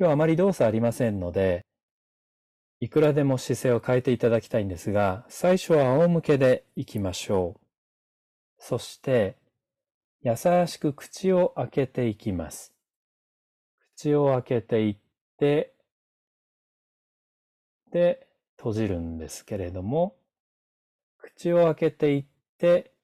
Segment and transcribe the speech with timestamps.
[0.00, 1.66] 今日はあまり動作ありませんので、
[2.80, 7.60] いくらでも姿勢を変えていただきたいんですが、最初は仰向けでいきましょう。
[8.58, 9.36] そして、
[10.22, 12.72] 優しく口を開けていきます。
[13.96, 14.96] 口を開けていっ
[15.38, 15.74] て、
[17.92, 18.26] で、
[18.56, 20.16] 閉じるんですけれども、
[21.18, 22.24] 口を開けていっ
[22.56, 22.94] て、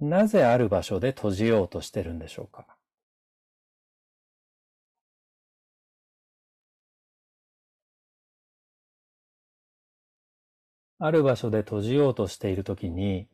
[0.00, 2.77] なぜある場所で閉じようとしてるんでしょうか
[10.98, 13.28] ある場所で閉じようとしているときに、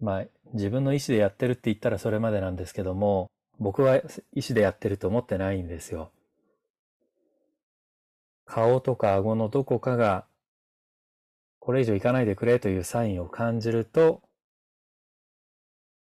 [0.00, 6.12] まあ、自分の意思でやってるって言ったらそれまでなんですけども、僕は意思でやってると思ってないんですよ。
[8.44, 10.24] 顔とか顎のどこかが、
[11.58, 14.22] これ以上行かないでくれというサインを感じると、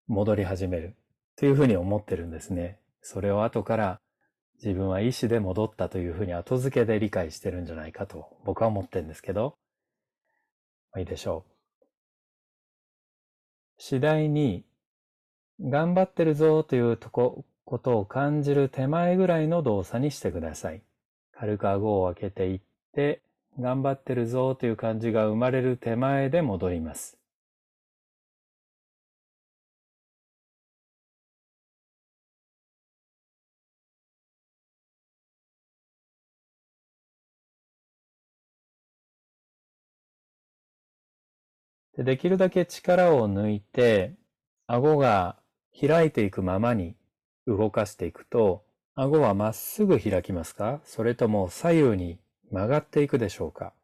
[0.06, 0.96] 戻り始める
[1.36, 2.78] というふうに思ってるんですね。
[3.02, 4.00] それを後から
[4.62, 9.56] 自分は意志で戻ったというふうに後付けで理解してるんじゃないかと僕は思ってるんですけど、
[10.98, 11.50] いいでしょう。
[13.78, 14.64] 次第に
[15.60, 20.82] 頑張ってるぞというとこことを感じる手前ぐらいの動作にしてください。
[21.32, 22.60] 軽く顎を開けていっ
[22.92, 23.22] て、
[23.58, 27.19] 頑張ってるぞという感じが生まれる手前で戻ります。
[42.00, 44.14] でできるだけ力を抜いて、
[44.66, 45.36] 顎が
[45.78, 46.94] 開いていくままに
[47.46, 50.80] 動かしていくと、顎はまっすぐ開きますか？
[50.82, 52.18] それとも左右に
[52.50, 53.74] 曲がっていくでしょうか？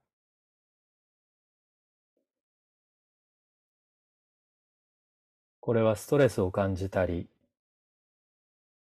[5.61, 7.27] これはストレスを感じたり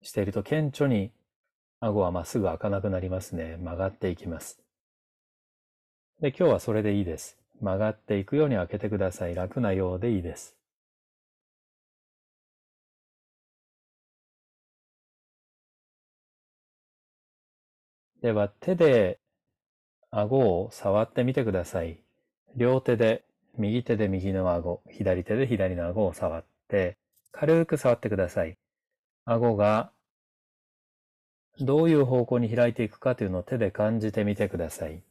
[0.04, 1.10] していると顕著に
[1.80, 3.58] 顎はまっすぐ開かなくなりますね。
[3.58, 4.60] 曲がっていきます。
[6.22, 7.40] で、今日はそれでいいです。
[7.62, 9.36] 曲がっていくように開けてください。
[9.36, 10.56] 楽なようでいいです。
[18.22, 19.20] では手で
[20.10, 22.00] 顎を触ってみてください。
[22.56, 23.24] 両手で、
[23.58, 26.98] 右手で右の顎、左手で左の顎を触って、
[27.32, 28.58] 軽く触ってください。
[29.26, 29.92] 顎が
[31.60, 35.04] どういう方向に開いていくかというのを手で感じてみてください。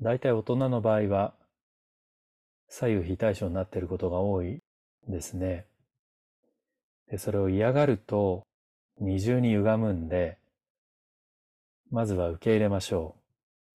[0.00, 1.34] 大体大人の場合は
[2.68, 4.60] 左右非対称になっていることが多い
[5.08, 5.66] ですね。
[7.10, 8.44] でそれを嫌がると
[8.98, 10.38] 二重に歪むんで、
[11.90, 13.16] まずは受け入れましょ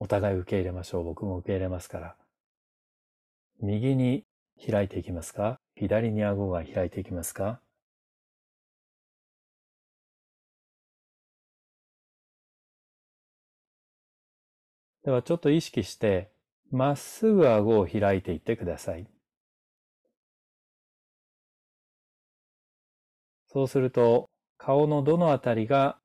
[0.00, 0.04] う。
[0.04, 1.04] お互い受け入れましょう。
[1.04, 2.16] 僕も受け入れますから。
[3.60, 4.24] 右に
[4.66, 5.58] 開いていきますか？
[5.76, 7.60] 左に顎が開いていきますか？
[15.04, 16.30] ではちょっと意識して、
[16.70, 19.06] まっすぐ顎を開いていってください。
[23.48, 24.28] そうすると、
[24.58, 25.98] 顔のどのあたりが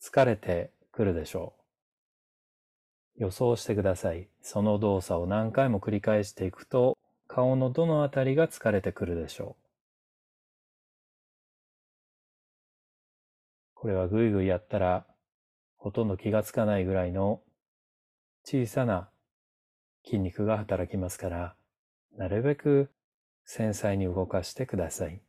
[0.00, 1.54] 疲れてくるでしょ
[3.18, 3.22] う。
[3.24, 4.28] 予想してください。
[4.42, 6.96] その動作を何回も繰り返していくと、
[7.26, 9.64] 顔のどのあたりが疲れてくるでしょう。
[13.74, 15.06] これはぐいぐいやったら、
[15.76, 17.42] ほとんど気がつかないぐらいの
[18.44, 19.08] 小さな
[20.04, 21.56] 筋肉が働きますから、
[22.16, 22.90] なるべく
[23.44, 25.20] 繊細に動かしてください。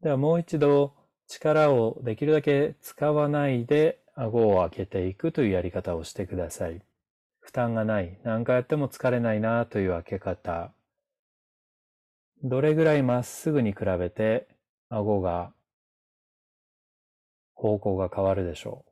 [0.00, 0.92] ではもう一度
[1.28, 6.82] 力をできるだけ使わないで顎を開けていくというやり方をしてください。
[7.48, 10.74] 負担がない、何回やっても疲れないなという開け方。
[12.42, 14.46] どれぐらいまっすぐに比べて
[14.90, 15.54] 顎が
[17.54, 18.90] 方向が変わるでしょう。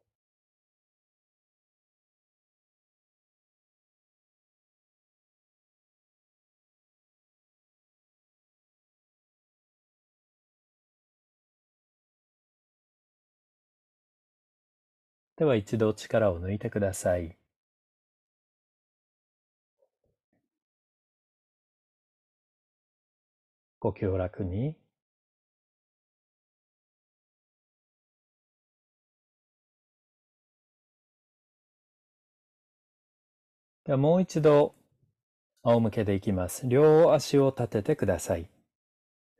[15.38, 17.36] では一度力を抜いてください。
[23.78, 24.76] 呼吸を楽に
[33.84, 34.74] ではもう一度
[35.62, 36.66] 仰向けでいきます。
[36.66, 38.48] 両足を立ててください。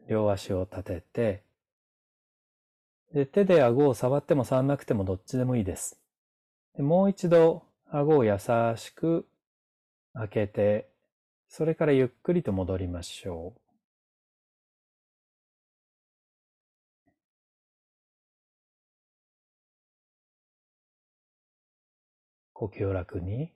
[0.08, 1.42] 両足を立てて、
[3.12, 6.00] で手で顎を触っても触らなくてもどっちでもいいです。
[6.76, 8.38] でもう一度顎を優
[8.76, 9.26] しく
[10.14, 10.88] 開けて、
[11.48, 13.65] それからゆっくりと戻りましょう。
[22.58, 23.52] 呼吸を楽に。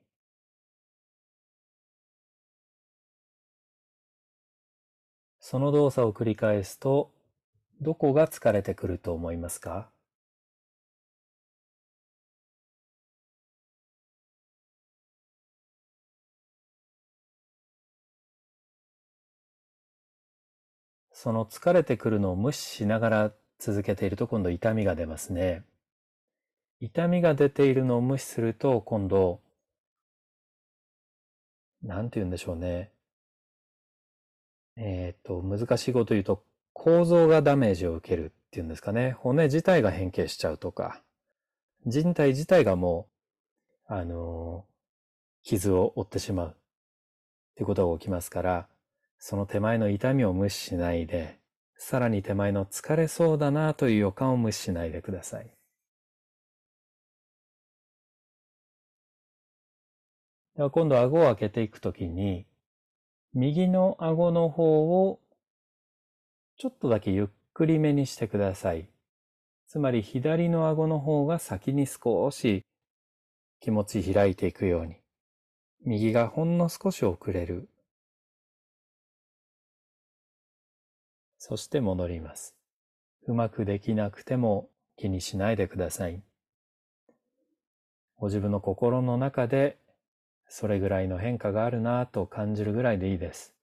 [5.41, 7.11] その動作を繰り返すと、
[7.81, 9.89] どこが疲れてくると思いますか？
[21.13, 25.65] その疲れてくるのを無視しながら続けていると今度痛みが出ますね。
[26.81, 29.41] 痛みが出ているのを無視すると、今度、
[31.83, 32.91] なんて言うんでしょうね。
[34.77, 36.43] えっ、と、難しいこと言うと、
[36.73, 39.13] 構造がダメージを受けるっていうんですかね。
[39.13, 41.03] 骨自体が変形しちゃうとか、
[41.87, 43.09] 人体自体がも
[43.89, 44.65] う、あの
[45.43, 46.51] 傷を負ってしまうっ
[47.57, 48.69] ていうことが起きますから、
[49.19, 51.39] その手前の痛みを無視しないで、
[51.77, 55.60] さらに手前の疲れそうだなという予感を無視しないでください。
[60.61, 62.45] では今度顎を開けていくときに、
[63.33, 65.19] 右の顎の方を
[66.59, 68.87] ちょっとだけゆっくりめにしてください。
[69.67, 72.67] つまり左の顎の方が先に少し
[73.61, 74.97] 気持ち開いていくように。
[75.87, 77.71] 右がほんの少し遅れる。
[81.39, 82.55] そして戻ります。
[83.27, 84.69] うまくできなくても
[84.99, 86.23] 気にしないでください。
[88.19, 89.80] ご自分の心の中で
[90.53, 93.55] それぐらいの変化があるなと感じるぐらいでいいです。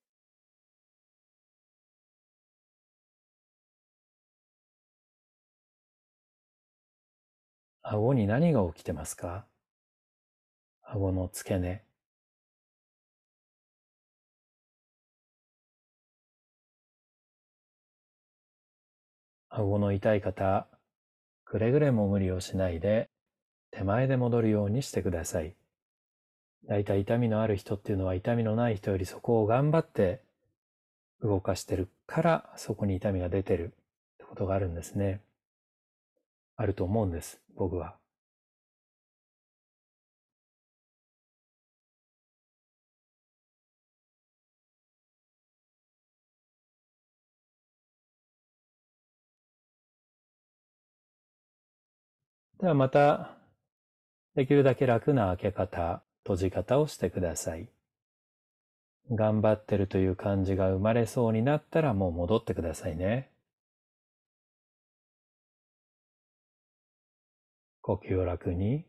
[7.84, 9.46] 顎に何が起きてますか？
[10.82, 11.84] 顎の付け根。
[19.50, 20.68] 顎の痛い方、
[21.44, 23.10] くれぐれも無理をしないで
[23.72, 25.56] 手前で戻るようにしてください。
[26.66, 30.22] 大体痛みのある人っていうのは痛みのない人よりそこを頑張って
[31.22, 35.22] 動かしてるからそこに痛みが出てるってことがあるんですね。
[36.56, 37.98] あると思うんです、僕は。
[52.60, 53.38] ではまた、
[54.36, 57.70] できるだけ楽な開け方、閉じ方をしてください。
[59.12, 63.30] 頑張ってるという感じが生まれそうになったらもう戻ってくださいね。
[67.82, 68.86] 呼吸を楽に。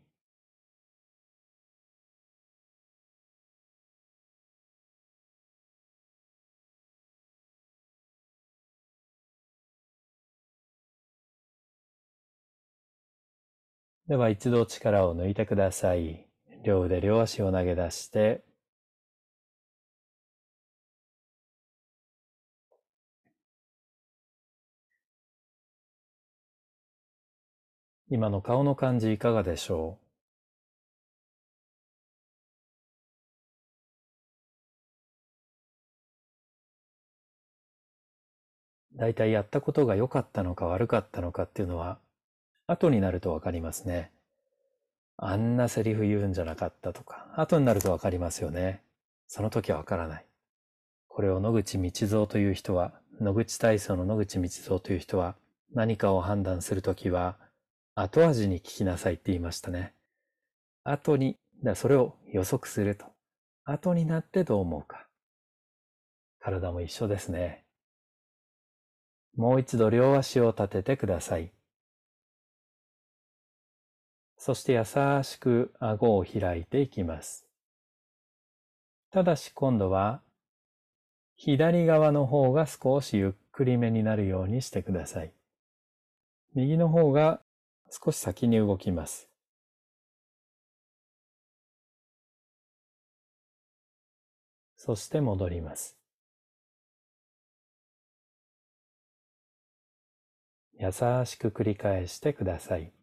[14.09, 16.28] では一度力を抜いてください。
[16.63, 18.43] 両腕両足を投げ出して
[28.09, 29.97] 今の顔の感じいかがでしょ
[38.95, 38.97] う？
[38.97, 41.99] だいたいやったことが良かったのか悪かったのかっていうのは
[42.67, 44.11] 後になるとわかりますね。
[45.21, 48.81] あんなセリフ言うんじゃなかったとか、後になるとわかりますよね。
[49.27, 50.25] その時はわからない。
[51.09, 55.35] これを野口道蔵という人は、野口体操の野口道蔵という人は、
[55.73, 57.37] 何かを判断するときは、
[57.95, 59.93] 後味に聞きなさいって言いましたね。
[60.85, 63.05] 後に、だそれを予測すると。
[63.65, 65.07] 後になってどう思うか。
[66.39, 67.65] 体も一緒ですね。
[69.35, 71.51] もう一度両足を立ててください。
[74.39, 74.85] そして優
[75.23, 77.45] しく顎を開いていきます。
[79.11, 80.21] ただし今度は
[81.35, 85.33] 左側の方が少しゆっくりめになるようにしてください。
[86.55, 87.41] 右の方が
[87.91, 89.29] 少し先に動きます。
[94.77, 95.97] そして戻ります。
[100.79, 100.91] 優
[101.25, 102.93] しく繰り返してください。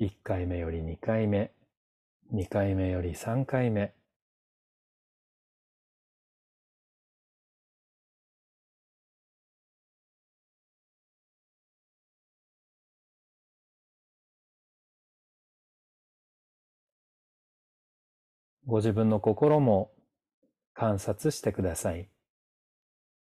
[0.00, 1.52] 1回目より2回目、
[2.32, 3.92] 2回目より3回目、
[18.66, 19.92] ご自分の心も
[20.72, 22.08] 観察してください。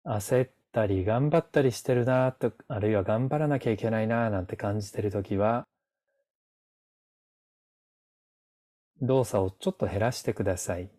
[0.05, 5.65] 焦ったり頑張ったりしてるなと、あるいは頑張らなきゃいけないななんて感じてる時は、
[9.01, 10.89] 動作をちょっと減らしてください。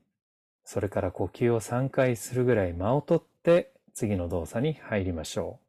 [0.65, 5.68] それから呼吸を3回するぐらい間をとって次の動作に入りましょう。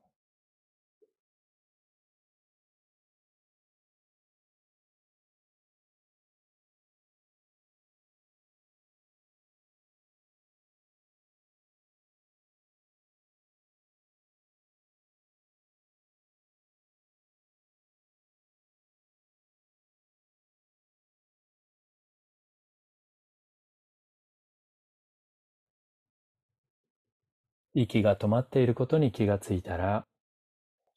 [27.82, 30.06] 息が止まっていることに気がついたら、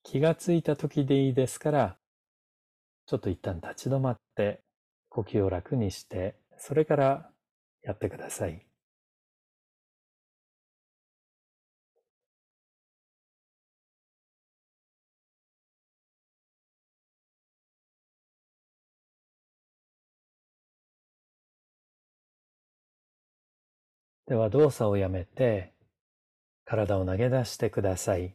[0.03, 1.97] 気がついた時でいいですから、
[3.07, 4.62] ちょっと一旦立ち止まって、
[5.09, 7.31] 呼吸を楽にして、それから
[7.83, 8.67] やってください。
[24.27, 25.72] では動作をやめて
[26.64, 28.35] 体を投げ出してください。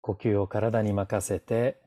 [0.00, 1.80] 呼吸を体に任せて、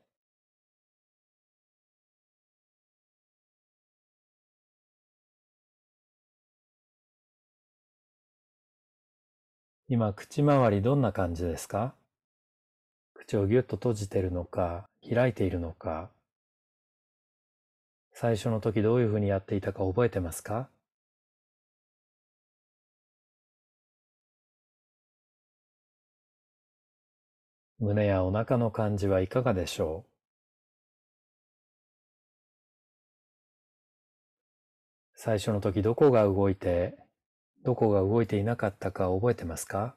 [9.89, 11.93] 今、口周りどんな感じですか？
[13.13, 16.09] 口をぎゅっと閉じてるのか、開いているのか、
[18.13, 20.69] 最初の時どういうふうにやっていたか覚えてますか？
[27.83, 30.09] 胸やお腹の感じはいかがでしょう？
[35.15, 36.95] 最初の時どこが動いて、
[37.65, 39.95] どこが動いていなかったか覚えてますか？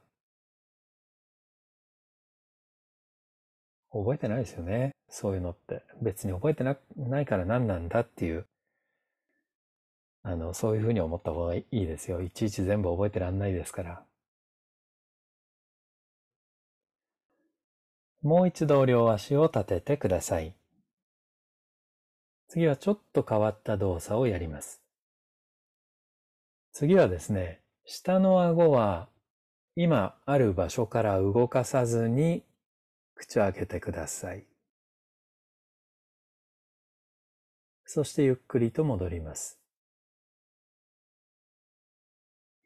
[3.93, 4.91] 覚えてないですよね。
[5.09, 5.85] そういうのって。
[6.03, 8.47] 別に覚えてなないから何なんだっていう、
[10.25, 12.21] あの、そういうふうに思った方がいいですよ。
[12.21, 14.03] いちいち全部覚えてらんないですから。
[18.27, 20.53] もう一度両足を立ててください。
[22.49, 24.83] 次はちょっと変わった動作をやります。
[26.73, 29.09] 次はですね、下の顎は
[29.77, 32.43] 今ある場所から動かさずに
[33.15, 34.45] 口を開けてください。
[37.85, 39.61] そしてゆっくりと戻ります。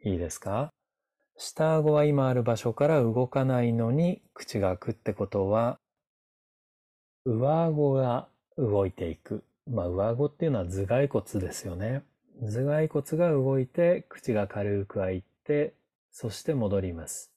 [0.06, 0.70] いいですか？
[1.42, 5.80] 下顎は今ある場所から動かないのに口が開くってことは、
[7.24, 8.28] 上顎が
[8.58, 9.42] 動いていく。
[9.66, 12.02] まあ、上顎っていうのは頭蓋骨ですよね。
[12.42, 15.72] 頭蓋骨が動いて、口が軽く開いて、
[16.12, 17.32] そして戻ります。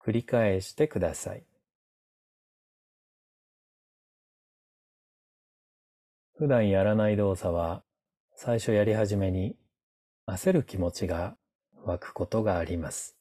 [0.00, 1.42] 繰り返してください。
[6.38, 7.82] 普段やらない動作は
[8.34, 9.56] 最初やり始めに
[10.26, 11.34] 焦る気持ちが
[11.86, 13.16] 湧くことがあります。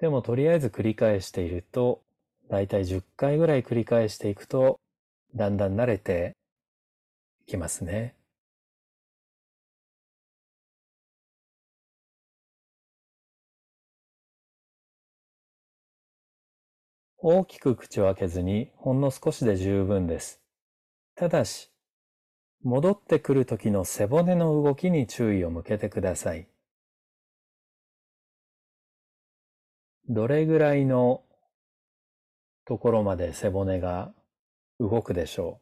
[0.00, 2.02] でもとりあえず繰り返していると
[2.50, 4.80] だいたい10回ぐらい繰り返していくと
[5.36, 6.32] だんだん慣れて
[7.46, 8.16] いきますね。
[17.24, 20.40] 大きく口を開けずにほんの少しで十分です。
[21.14, 21.70] ただし、
[22.64, 26.48] 戻ってくる時の背骨の動きに注意を向けてください。
[30.08, 31.22] どれぐらいの
[32.64, 34.12] ところまで背骨が
[34.80, 35.60] 動くでしょ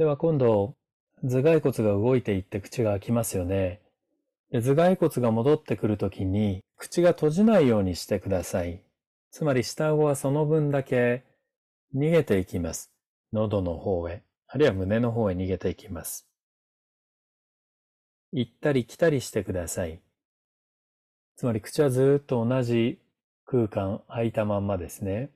[0.00, 0.76] では今度、
[1.22, 3.82] 頭蓋骨が動いていって口が開きますよね。
[4.50, 8.80] で頭蓋骨が戻ってくるときに口が閉じないようにしてください。
[9.30, 11.26] つまり下顎はその分だけ
[11.94, 12.90] 逃げていきます。
[13.34, 16.26] 喉の方へ、あるいは胸の方へ逃げていきます。
[18.32, 20.00] 行ったり来たりしてください。
[21.36, 23.02] つまり口はずっと同じ
[23.44, 25.28] 空間空いたまんまですね。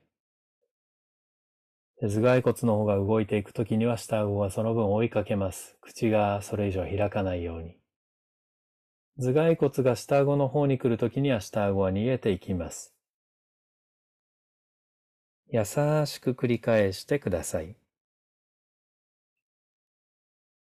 [2.01, 5.77] 頭蓋骨の方が動いていくときには下顎がその分追いかけます。
[5.81, 7.77] 口がそれ以上開かないように。
[9.17, 12.93] 頭蓋骨が下顎の方に来るときには下顎は逃げていきます。
[15.47, 17.77] 優しく繰り返してください。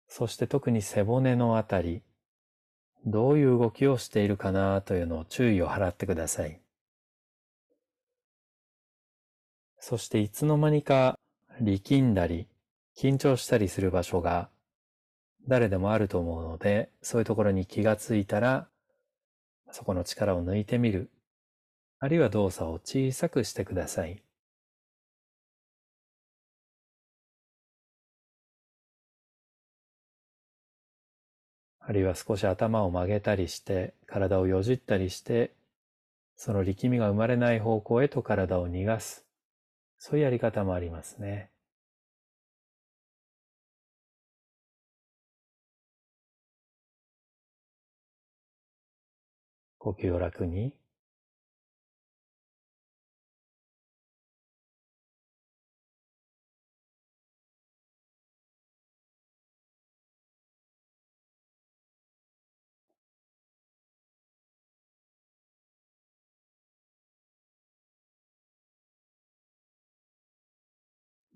[0.08, 2.02] そして特に背骨のあたり、
[3.06, 6.60] どういう動きをしているかなというのを注意を払ってください。
[9.90, 11.18] そしていつの間にか
[11.60, 12.48] 力んだり
[12.96, 14.52] 緊張したりする場所が
[15.48, 18.68] 誰でもあると思うので、そういうところに気がついたら、
[19.72, 21.10] そこの力を抜いてみる。
[21.98, 24.22] あるいは動作を小さくしてください。
[31.80, 35.56] あるいは少し頭を曲げたりして、体をよじったりして、
[36.36, 39.29] その力みが生まれない方向へと体を逃がす。
[40.00, 41.52] そういうやり方もありますね。
[49.78, 50.79] 呼吸を楽に。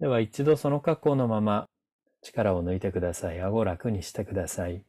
[0.04, 1.66] では一度その格好のまま
[2.22, 3.40] 力を抜いてください。
[3.40, 4.84] 顎を楽にしてください。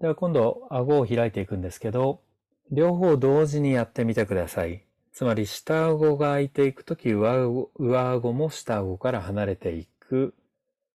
[0.00, 2.22] では今度、顎を開いていくんですけど、
[2.70, 4.86] 両方同時にやってみてください。
[5.12, 10.34] つまり、下顎が開いていくとき、上顎上顎も下顎から離れていく。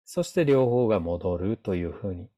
[0.05, 2.29] そして両方が戻るというふうに。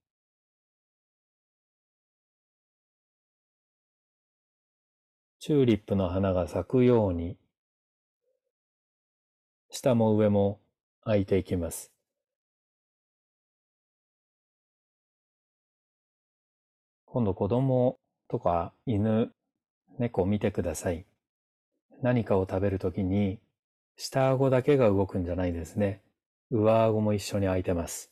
[5.40, 7.38] チューリップの花が咲くように、
[9.70, 10.60] 下も上も
[11.04, 11.92] 開いていきます。
[17.06, 19.32] 今度子供とか犬、
[20.00, 21.06] 猫を見てください。
[22.02, 23.40] 何かを食べるときに、
[23.98, 26.02] 下顎だけが動くんじゃないですね。
[26.52, 28.12] 上顎も一緒に開いてます。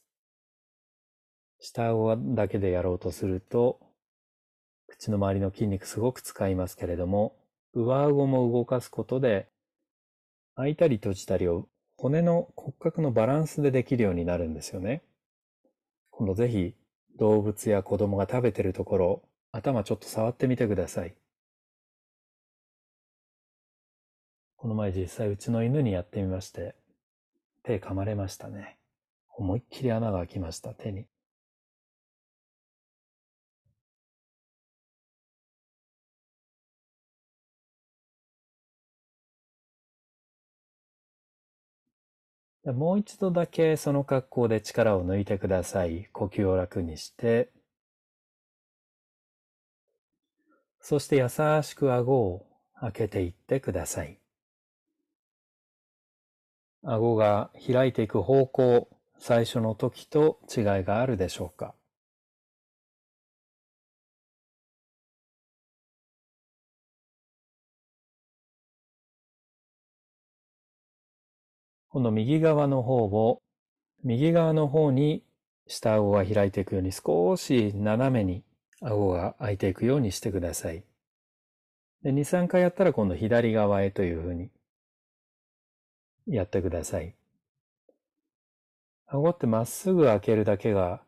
[1.60, 3.80] 下顎だけでやろうとすると、
[4.88, 7.36] 口の周りの筋肉すごく使いますけれども、
[7.74, 9.50] 上顎も動かすことで、
[10.56, 11.68] 開いたり閉じたりを
[11.98, 15.04] 骨の骨格のバランスでできるようになるんですよね。
[16.12, 16.76] 今度ぜひ
[17.18, 21.16] 動物や子供が食べてるところ、頭ちょっと触ってみてください。
[24.58, 26.76] この前実際うちの犬にやってみまして、
[27.64, 28.78] 手噛まれましたね。
[29.36, 31.08] 思いっきり穴が開きました、手に。
[42.66, 46.06] もう一度だけその格好で力を抜いてください。
[46.14, 47.52] 呼吸を楽にして、
[50.80, 51.30] そして優
[51.64, 52.46] しく顎を
[52.80, 54.23] 開けていってください。
[56.86, 61.74] 顎が開いていく方向、最初の時と違いがあるでしょうか？
[71.88, 73.42] この右側の方を、
[74.04, 75.24] 右側の方に
[75.68, 78.44] 下顎が開いていくように少し斜めに
[78.82, 80.84] 顎が開いていくようにしてください。
[82.02, 84.50] で2、3回やったら今度左側へというふうに
[86.28, 87.16] やってください。
[89.08, 91.02] 顎ってまっすぐ開けるだけが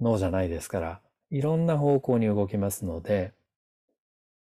[0.00, 3.32] 脳じゃないですから、いろんな方向に動きますので、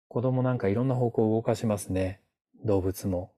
[0.08, 2.22] 子供なんかいろんな方向を動かしますね。
[2.64, 3.32] 動物も。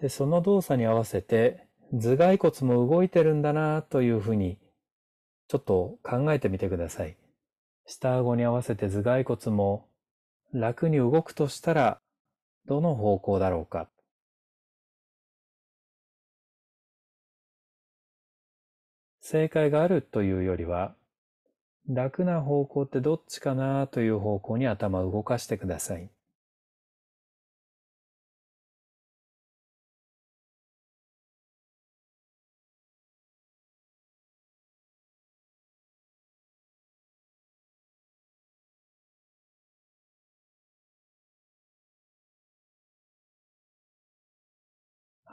[0.00, 4.58] で、その動作に合わせて頭蓋骨も動いてるんだなというふうに
[5.48, 7.16] ちょっと考えてみてください。
[7.86, 9.88] 下顎に合わせて頭蓋骨も
[10.52, 12.00] 楽に動くとしたら
[12.66, 13.88] どの方向だろうか？
[19.20, 20.94] 正解があるというよりは
[21.88, 26.10] 楽な方向ってどっちかなという方向に頭を動かしてください。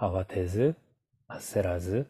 [0.01, 0.77] 慌てず、
[1.27, 2.09] 焦らず、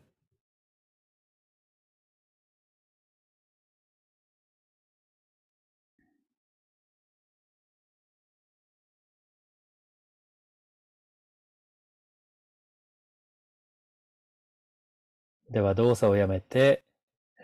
[15.49, 16.83] では動作をやめて、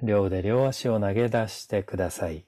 [0.03, 2.45] 両腕両足を投げ出してください。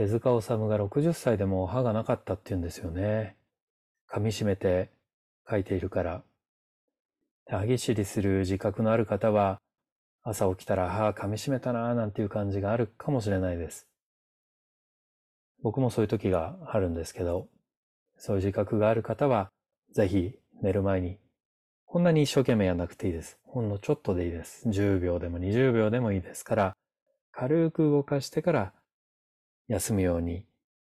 [0.00, 3.36] 手塚治虫が60歳でも歯がなかったって言うんですよね。
[4.10, 4.88] 噛み締めて
[5.46, 6.22] 書いているから。
[7.46, 9.60] 歯ぎしりする自覚のある方は、
[10.22, 13.88] 朝起きたら歯噛み締めたなーなんていう感じがあるかもしれないです。
[15.62, 17.48] 僕もそういう時があるんですけど、
[18.16, 19.50] そういう自覚がある方は、
[19.92, 20.32] ぜひ
[20.62, 21.18] 寝る前に、
[21.84, 23.38] こんなに一生懸命やんなくていいです。
[23.44, 24.66] ほんのちょっとでいいです。
[24.66, 26.76] 10秒でも20秒でもいいですから、
[27.32, 28.72] 軽く動かしてから
[29.70, 30.44] 休むように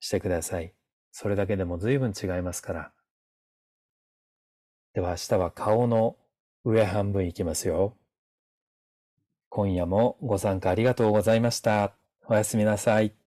[0.00, 0.74] してください。
[1.12, 2.92] それだけでも随分違いますから。
[4.94, 6.16] では明日は顔の
[6.64, 7.96] 上半分いきますよ。
[9.48, 11.94] 今夜もご参加ありがとうございました。
[12.26, 13.14] おやすみなさい。